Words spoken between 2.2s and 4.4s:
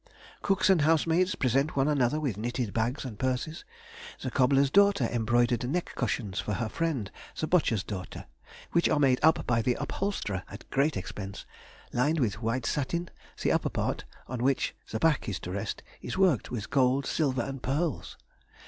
knitted bags and purses, the